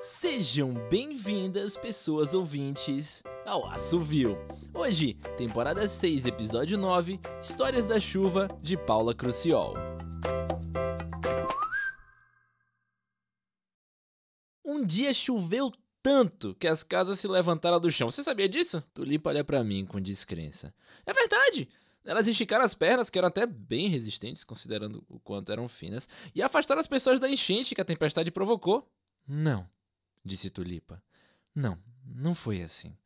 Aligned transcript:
Sejam 0.00 0.74
bem-vindas, 0.90 1.76
pessoas 1.76 2.34
ouvintes, 2.34 3.22
ao 3.46 3.66
Assovio. 3.66 4.36
Hoje, 4.74 5.14
temporada 5.38 5.88
6, 5.88 6.26
episódio 6.26 6.76
9, 6.76 7.18
Histórias 7.40 7.86
da 7.86 7.98
Chuva, 7.98 8.48
de 8.60 8.76
Paula 8.76 9.14
Cruciol. 9.14 9.74
Um 14.64 14.84
dia 14.84 15.14
choveu 15.14 15.72
tanto 16.02 16.54
que 16.54 16.68
as 16.68 16.82
casas 16.82 17.18
se 17.18 17.26
levantaram 17.26 17.80
do 17.80 17.90
chão. 17.90 18.10
Você 18.10 18.22
sabia 18.22 18.48
disso? 18.48 18.82
Tulipa 18.92 19.30
olha 19.30 19.42
pra 19.42 19.64
mim 19.64 19.86
com 19.86 20.00
descrença. 20.00 20.74
É 21.06 21.12
verdade! 21.12 21.68
Elas 22.04 22.28
esticaram 22.28 22.64
as 22.64 22.74
pernas, 22.74 23.10
que 23.10 23.18
eram 23.18 23.28
até 23.28 23.46
bem 23.46 23.88
resistentes, 23.88 24.44
considerando 24.44 25.04
o 25.08 25.18
quanto 25.18 25.50
eram 25.50 25.68
finas, 25.68 26.08
e 26.34 26.42
afastaram 26.42 26.80
as 26.80 26.86
pessoas 26.86 27.18
da 27.18 27.28
enchente 27.28 27.74
que 27.74 27.80
a 27.80 27.84
tempestade 27.84 28.30
provocou. 28.30 28.88
Não, 29.26 29.68
disse 30.26 30.50
Tulipa. 30.50 31.02
Não, 31.54 31.78
não 32.04 32.34
foi 32.34 32.62
assim. 32.62 32.96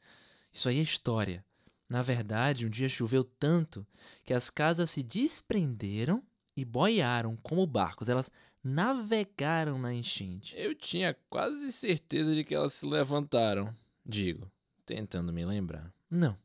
Isso 0.53 0.69
aí 0.69 0.79
é 0.79 0.83
história. 0.83 1.45
Na 1.89 2.03
verdade, 2.03 2.67
um 2.67 2.71
dia 2.71 2.89
choveu 2.89 3.25
tanto 3.25 3.87
que 4.25 4.33
as 4.33 4.49
casas 4.49 4.91
se 4.91 5.03
desprenderam 5.03 6.23
e 6.57 6.65
boiaram 6.65 7.37
como 7.37 7.67
barcos. 7.67 8.09
Elas 8.09 8.31
navegaram 8.63 9.79
na 9.79 9.93
enchente. 9.93 10.55
Eu 10.57 10.75
tinha 10.75 11.17
quase 11.29 11.73
certeza 11.73 12.35
de 12.35 12.45
que 12.45 12.55
elas 12.55 12.75
se 12.75 12.87
levantaram, 12.87 13.75
digo, 14.05 14.51
tentando 14.85 15.33
me 15.33 15.45
lembrar. 15.45 15.93
Não, 16.11 16.37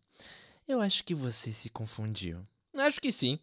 eu 0.67 0.81
acho 0.81 1.03
que 1.03 1.13
você 1.13 1.51
se 1.53 1.70
confundiu. 1.70 2.45
Acho 2.73 2.99
que 2.99 3.12
sim. 3.12 3.39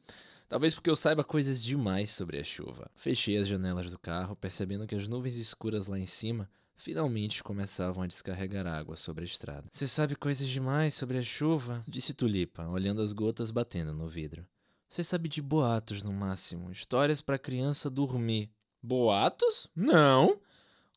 Talvez 0.53 0.75
porque 0.75 0.91
eu 0.91 0.97
saiba 0.97 1.25
coisas 1.25 1.65
demais 1.65 2.11
sobre 2.11 2.39
a 2.39 2.45
chuva. 2.45 2.91
Fechei 2.95 3.39
as 3.39 3.49
janelas 3.49 3.91
do 3.91 3.99
carro, 3.99 4.37
percebendo 4.37 4.87
que 4.87 4.95
as 4.95 5.09
nuvens 5.09 5.35
escuras 5.37 5.87
lá 5.87 5.99
em 5.99 6.05
cima 6.05 6.47
finalmente 6.77 7.43
começavam 7.43 8.03
a 8.03 8.07
descarregar 8.07 8.67
água 8.67 8.95
sobre 8.95 9.25
a 9.25 9.27
estrada. 9.27 9.71
Você 9.73 9.87
sabe 9.87 10.15
coisas 10.15 10.47
demais 10.47 10.93
sobre 10.93 11.17
a 11.17 11.23
chuva? 11.23 11.83
Disse 11.89 12.13
Tulipa, 12.13 12.69
olhando 12.69 13.01
as 13.01 13.15
gotas 13.15 13.51
batendo 13.51 13.95
no 13.95 14.07
vidro. 14.07 14.47
Você 14.91 15.03
sabe 15.03 15.27
de 15.27 15.41
boatos 15.41 16.03
no 16.03 16.13
máximo, 16.13 16.71
histórias 16.71 17.23
para 17.23 17.39
criança 17.39 17.89
dormir. 17.89 18.51
Boatos? 18.83 19.69
Não. 19.75 20.39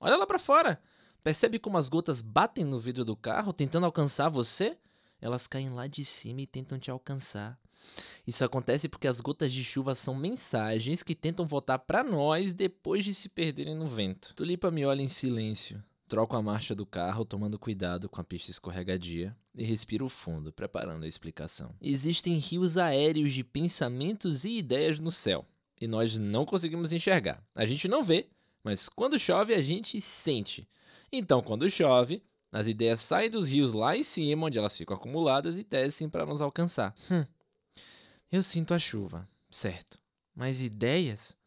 Olha 0.01 0.17
lá 0.17 0.27
para 0.27 0.37
fora. 0.37 0.81
Percebe 1.23 1.59
como 1.59 1.77
as 1.77 1.87
gotas 1.87 2.19
batem 2.19 2.65
no 2.65 2.77
vidro 2.77 3.05
do 3.05 3.15
carro 3.15 3.53
tentando 3.53 3.85
alcançar 3.85 4.27
você? 4.27 4.77
Elas 5.21 5.47
caem 5.47 5.69
lá 5.69 5.87
de 5.87 6.03
cima 6.03 6.41
e 6.41 6.45
tentam 6.45 6.77
te 6.77 6.91
alcançar. 6.91 7.57
Isso 8.25 8.43
acontece 8.43 8.89
porque 8.89 9.07
as 9.07 9.21
gotas 9.21 9.51
de 9.53 9.63
chuva 9.63 9.93
são 9.93 10.15
mensagens 10.15 11.03
que 11.03 11.13
tentam 11.13 11.45
voltar 11.45 11.79
para 11.79 12.03
nós 12.03 12.53
depois 12.53 13.05
de 13.05 13.13
se 13.13 13.29
perderem 13.29 13.75
no 13.75 13.87
vento. 13.87 14.33
Tulipa 14.35 14.71
me 14.71 14.85
olha 14.85 15.01
em 15.01 15.07
silêncio. 15.07 15.83
Troco 16.07 16.35
a 16.35 16.41
marcha 16.41 16.75
do 16.75 16.85
carro, 16.85 17.25
tomando 17.25 17.57
cuidado 17.57 18.07
com 18.07 18.21
a 18.21 18.23
pista 18.23 18.51
escorregadia, 18.51 19.35
e 19.55 19.63
respiro 19.63 20.07
fundo, 20.07 20.53
preparando 20.53 21.03
a 21.03 21.07
explicação. 21.07 21.73
Existem 21.81 22.37
rios 22.37 22.77
aéreos 22.77 23.33
de 23.33 23.43
pensamentos 23.43 24.45
e 24.45 24.57
ideias 24.57 24.99
no 24.99 25.09
céu, 25.09 25.45
e 25.81 25.87
nós 25.87 26.15
não 26.15 26.45
conseguimos 26.45 26.91
enxergar. 26.91 27.43
A 27.55 27.65
gente 27.65 27.87
não 27.87 28.03
vê, 28.03 28.27
mas 28.63 28.87
quando 28.87 29.17
chove 29.17 29.55
a 29.55 29.61
gente 29.63 29.99
sente. 29.99 30.67
Então, 31.11 31.41
quando 31.41 31.69
chove, 31.71 32.21
as 32.51 32.67
ideias 32.67 33.01
saem 33.01 33.29
dos 33.29 33.49
rios 33.49 33.73
lá 33.73 33.97
em 33.97 34.03
cima, 34.03 34.45
onde 34.45 34.59
elas 34.59 34.77
ficam 34.77 34.95
acumuladas, 34.95 35.57
e 35.57 35.63
descem 35.63 36.07
para 36.07 36.25
nos 36.25 36.39
alcançar. 36.39 36.93
Hum. 37.09 37.25
Eu 38.35 38.43
sinto 38.43 38.73
a 38.73 38.77
chuva, 38.77 39.25
certo. 39.49 39.97
Mas 40.35 40.59
ideias? 40.59 41.37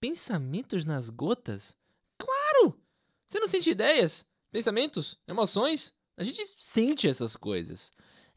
Pensamentos 0.00 0.84
nas 0.84 1.08
gotas? 1.08 1.76
Claro! 2.18 2.76
Você 3.24 3.38
não 3.38 3.46
sente 3.46 3.70
ideias? 3.70 4.26
Pensamentos? 4.50 5.16
Emoções? 5.28 5.94
A 6.16 6.24
gente 6.24 6.44
sente 6.58 7.06
essas 7.06 7.36
coisas. 7.36 7.92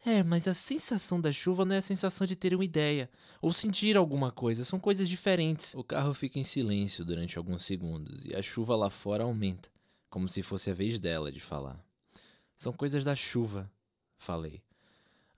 É, 0.05 0.21
mas 0.21 0.47
a 0.47 0.53
sensação 0.53 1.19
da 1.19 1.31
chuva 1.31 1.65
não 1.65 1.73
é 1.73 1.79
a 1.79 1.81
sensação 1.81 2.27
de 2.27 2.35
ter 2.35 2.53
uma 2.53 2.63
ideia 2.63 3.09
ou 3.41 3.51
sentir 3.51 3.97
alguma 3.97 4.31
coisa, 4.31 4.63
são 4.63 4.79
coisas 4.79 5.09
diferentes. 5.09 5.73
O 5.73 5.83
carro 5.83 6.13
fica 6.13 6.37
em 6.37 6.43
silêncio 6.43 7.03
durante 7.03 7.35
alguns 7.35 7.65
segundos 7.65 8.25
e 8.25 8.35
a 8.35 8.43
chuva 8.43 8.75
lá 8.75 8.91
fora 8.91 9.23
aumenta, 9.23 9.71
como 10.07 10.29
se 10.29 10.43
fosse 10.43 10.69
a 10.69 10.73
vez 10.75 10.99
dela 10.99 11.31
de 11.31 11.39
falar. 11.39 11.83
São 12.55 12.71
coisas 12.71 13.03
da 13.03 13.15
chuva, 13.15 13.71
falei. 14.19 14.61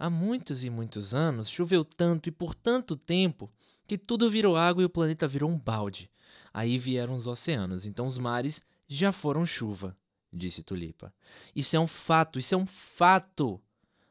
Há 0.02 0.10
muitos 0.10 0.64
e 0.64 0.70
muitos 0.70 1.14
anos 1.14 1.50
choveu 1.50 1.84
tanto 1.84 2.30
e 2.30 2.32
por 2.32 2.56
tanto 2.56 2.96
tempo 2.96 3.52
que 3.86 3.98
tudo 3.98 4.32
virou 4.32 4.56
água 4.56 4.82
e 4.82 4.86
o 4.86 4.90
planeta 4.90 5.28
virou 5.28 5.50
um 5.50 5.60
balde. 5.60 6.10
Aí 6.54 6.78
vieram 6.78 7.16
os 7.16 7.28
oceanos, 7.28 7.86
então 7.86 8.08
os 8.08 8.18
mares 8.18 8.64
já 8.88 9.12
foram 9.12 9.46
chuva, 9.46 9.98
disse 10.32 10.64
Tulipa. 10.64 11.14
Isso 11.54 11.76
é 11.76 11.80
um 11.80 11.86
fato, 11.86 12.40
isso 12.40 12.56
é 12.56 12.58
um 12.58 12.66
fato. 12.66 13.60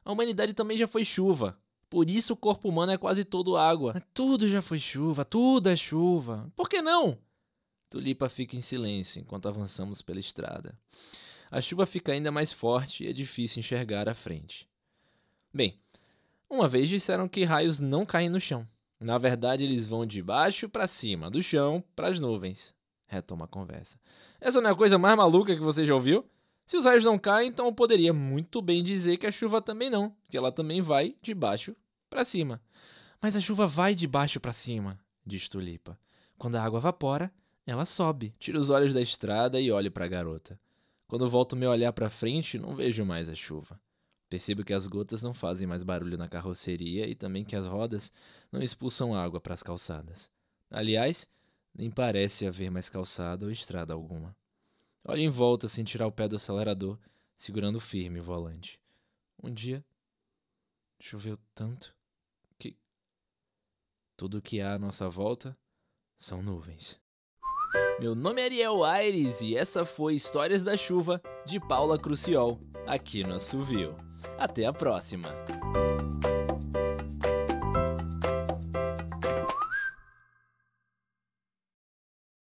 A 0.04 0.12
humanidade 0.12 0.52
também 0.52 0.76
já 0.76 0.86
foi 0.86 1.06
chuva. 1.06 1.58
Por 1.88 2.10
isso 2.10 2.34
o 2.34 2.36
corpo 2.36 2.68
humano 2.68 2.92
é 2.92 2.98
quase 2.98 3.24
todo 3.24 3.56
água. 3.56 4.02
Tudo 4.12 4.46
já 4.46 4.60
foi 4.60 4.78
chuva, 4.78 5.24
tudo 5.24 5.70
é 5.70 5.76
chuva. 5.76 6.52
Por 6.54 6.68
que 6.68 6.82
não? 6.82 7.18
Tulipa 7.88 8.28
fica 8.28 8.54
em 8.54 8.60
silêncio 8.60 9.20
enquanto 9.20 9.48
avançamos 9.48 10.02
pela 10.02 10.20
estrada. 10.20 10.78
A 11.50 11.62
chuva 11.62 11.86
fica 11.86 12.12
ainda 12.12 12.30
mais 12.30 12.52
forte 12.52 13.04
e 13.04 13.06
é 13.06 13.12
difícil 13.14 13.60
enxergar 13.60 14.06
à 14.06 14.12
frente. 14.12 14.67
Bem, 15.52 15.78
uma 16.48 16.68
vez 16.68 16.88
disseram 16.88 17.28
que 17.28 17.44
raios 17.44 17.80
não 17.80 18.04
caem 18.04 18.28
no 18.28 18.40
chão. 18.40 18.66
Na 19.00 19.16
verdade, 19.16 19.64
eles 19.64 19.86
vão 19.86 20.04
de 20.04 20.22
baixo 20.22 20.68
para 20.68 20.86
cima, 20.86 21.30
do 21.30 21.42
chão 21.42 21.82
para 21.94 22.08
as 22.08 22.18
nuvens. 22.18 22.74
Retoma 23.06 23.44
a 23.44 23.48
conversa. 23.48 23.98
Essa 24.40 24.60
não 24.60 24.70
é 24.70 24.72
a 24.72 24.76
coisa 24.76 24.98
mais 24.98 25.16
maluca 25.16 25.54
que 25.54 25.62
você 25.62 25.86
já 25.86 25.94
ouviu? 25.94 26.24
Se 26.66 26.76
os 26.76 26.84
raios 26.84 27.04
não 27.04 27.18
caem, 27.18 27.48
então 27.48 27.66
eu 27.66 27.72
poderia 27.72 28.12
muito 28.12 28.60
bem 28.60 28.82
dizer 28.82 29.16
que 29.16 29.26
a 29.26 29.32
chuva 29.32 29.62
também 29.62 29.88
não, 29.88 30.14
que 30.28 30.36
ela 30.36 30.52
também 30.52 30.82
vai 30.82 31.16
de 31.22 31.32
baixo 31.32 31.74
para 32.10 32.24
cima. 32.24 32.60
Mas 33.22 33.34
a 33.34 33.40
chuva 33.40 33.66
vai 33.66 33.94
de 33.94 34.06
baixo 34.06 34.38
para 34.38 34.52
cima, 34.52 34.98
diz 35.24 35.48
Tulipa. 35.48 35.98
Quando 36.36 36.56
a 36.56 36.62
água 36.62 36.78
evapora, 36.78 37.32
ela 37.66 37.86
sobe. 37.86 38.34
Tiro 38.38 38.60
os 38.60 38.68
olhos 38.68 38.92
da 38.92 39.00
estrada 39.00 39.60
e 39.60 39.72
olho 39.72 39.90
para 39.90 40.04
a 40.04 40.08
garota. 40.08 40.60
Quando 41.06 41.28
volto 41.28 41.56
meu 41.56 41.70
olhar 41.70 41.92
para 41.92 42.10
frente, 42.10 42.58
não 42.58 42.74
vejo 42.74 43.04
mais 43.04 43.28
a 43.28 43.34
chuva. 43.34 43.80
Percebo 44.28 44.62
que 44.62 44.74
as 44.74 44.86
gotas 44.86 45.22
não 45.22 45.32
fazem 45.32 45.66
mais 45.66 45.82
barulho 45.82 46.18
na 46.18 46.28
carroceria 46.28 47.06
e 47.06 47.14
também 47.14 47.44
que 47.44 47.56
as 47.56 47.66
rodas 47.66 48.12
não 48.52 48.60
expulsam 48.60 49.14
água 49.14 49.40
para 49.40 49.54
as 49.54 49.62
calçadas. 49.62 50.30
Aliás, 50.70 51.28
nem 51.74 51.90
parece 51.90 52.46
haver 52.46 52.70
mais 52.70 52.90
calçada 52.90 53.46
ou 53.46 53.50
estrada 53.50 53.94
alguma. 53.94 54.36
Olho 55.04 55.22
em 55.22 55.30
volta 55.30 55.68
sem 55.68 55.84
tirar 55.84 56.06
o 56.06 56.12
pé 56.12 56.28
do 56.28 56.36
acelerador, 56.36 56.98
segurando 57.36 57.80
firme 57.80 58.20
o 58.20 58.22
volante. 58.22 58.78
Um 59.42 59.50
dia 59.50 59.82
choveu 61.00 61.38
tanto 61.54 61.94
que 62.58 62.76
tudo 64.16 64.42
que 64.42 64.60
há 64.60 64.74
à 64.74 64.78
nossa 64.78 65.08
volta 65.08 65.56
são 66.18 66.42
nuvens. 66.42 67.00
Meu 68.00 68.14
nome 68.14 68.42
é 68.42 68.44
Ariel 68.44 68.84
Aires 68.84 69.40
e 69.40 69.56
essa 69.56 69.86
foi 69.86 70.14
Histórias 70.14 70.62
da 70.62 70.76
Chuva 70.76 71.22
de 71.46 71.58
Paula 71.58 71.98
Cruciol, 71.98 72.60
aqui 72.86 73.22
no 73.22 73.34
Assovio. 73.34 74.07
Até 74.38 74.64
a 74.66 74.72
próxima! 74.72 75.28